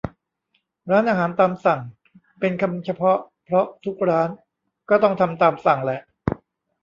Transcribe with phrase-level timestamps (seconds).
[0.91, 1.79] ร้านอาหารตามสั่ง
[2.39, 4.29] เป็นคำเฉพาะ เพราะทุกร้าน
[4.89, 5.99] ก็ต้องทำตามสั่งแหละ